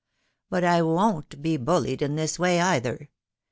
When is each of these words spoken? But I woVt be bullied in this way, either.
But 0.49 0.63
I 0.63 0.81
woVt 0.81 1.43
be 1.43 1.57
bullied 1.57 2.01
in 2.01 2.15
this 2.15 2.39
way, 2.39 2.59
either. 2.59 3.07